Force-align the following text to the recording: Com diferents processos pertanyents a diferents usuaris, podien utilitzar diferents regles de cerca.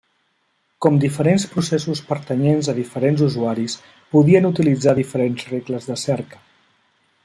Com 0.85 0.95
diferents 1.03 1.45
processos 1.51 2.01
pertanyents 2.07 2.71
a 2.73 2.75
diferents 2.79 3.23
usuaris, 3.29 3.79
podien 4.17 4.51
utilitzar 4.53 4.99
diferents 5.05 5.49
regles 5.55 5.91
de 5.93 6.05
cerca. 6.11 6.47